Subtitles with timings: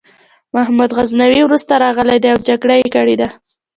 [0.55, 3.29] محمود غزنوي وروسته راغلی دی او جګړه یې کړې ده.